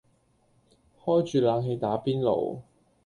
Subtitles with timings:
[1.03, 2.61] 開住冷氣打邊爐